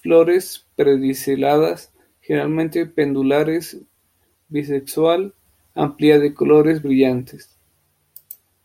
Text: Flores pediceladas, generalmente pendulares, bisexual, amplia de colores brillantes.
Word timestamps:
Flores 0.00 0.64
pediceladas, 0.74 1.92
generalmente 2.22 2.86
pendulares, 2.86 3.76
bisexual, 4.48 5.34
amplia 5.74 6.18
de 6.18 6.32
colores 6.32 6.80
brillantes. 6.80 7.50